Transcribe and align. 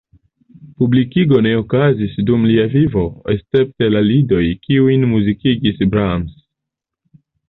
Publikigo 0.79 1.41
ne 1.45 1.49
okazis 1.57 2.15
dum 2.29 2.47
lia 2.51 2.65
vivo, 2.71 3.03
escepte 3.33 3.89
la 3.97 4.01
lidoj, 4.07 4.41
kiujn 4.63 5.05
muzikigis 5.13 5.85
Brahms. 5.93 6.33